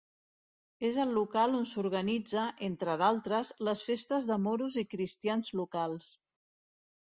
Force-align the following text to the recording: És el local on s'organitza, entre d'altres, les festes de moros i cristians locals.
És 0.87 0.95
el 1.03 1.11
local 1.17 1.57
on 1.57 1.67
s'organitza, 1.71 2.47
entre 2.69 2.97
d'altres, 3.03 3.53
les 3.69 3.87
festes 3.91 4.31
de 4.33 4.41
moros 4.49 4.81
i 4.87 4.89
cristians 4.99 5.57
locals. 5.65 6.13